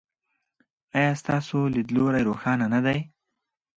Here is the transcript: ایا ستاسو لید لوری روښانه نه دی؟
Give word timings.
ایا 0.97 1.11
ستاسو 1.21 1.59
لید 1.73 1.87
لوری 1.95 2.21
روښانه 2.29 2.65
نه 2.73 2.79
دی؟ 2.85 2.99